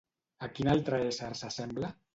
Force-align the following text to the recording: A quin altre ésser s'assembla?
A 0.47 0.49
quin 0.59 0.71
altre 0.73 1.01
ésser 1.11 1.31
s'assembla? 1.43 1.97